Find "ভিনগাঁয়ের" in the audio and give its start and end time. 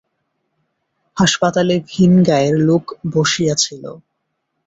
1.89-2.55